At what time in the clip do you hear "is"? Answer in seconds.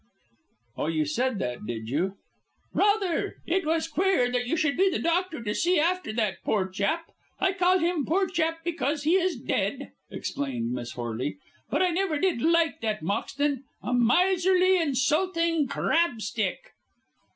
9.13-9.35